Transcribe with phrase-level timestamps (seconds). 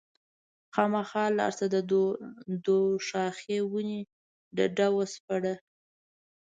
[0.69, 1.77] مخامخ لاړه شه د
[2.65, 3.99] دوشاخې ونې
[4.55, 5.53] ډډ وسپړه